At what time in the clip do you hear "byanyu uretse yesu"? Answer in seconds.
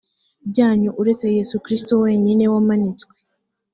0.49-1.55